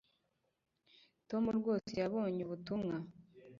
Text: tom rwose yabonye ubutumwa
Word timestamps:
tom 1.29 1.43
rwose 1.57 1.91
yabonye 2.01 2.41
ubutumwa 2.43 2.95